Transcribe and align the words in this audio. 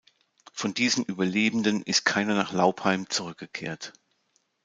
Von 0.51 0.73
diesen 0.73 1.05
Überlebenden 1.05 1.83
ist 1.83 2.05
keiner 2.05 2.33
nach 2.33 2.53
Laupheim 2.53 3.07
zurückgekehrt. 3.11 3.93